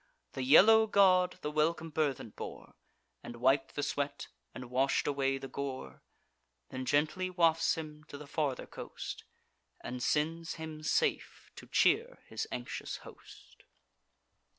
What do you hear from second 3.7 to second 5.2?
the sweat, and wash'd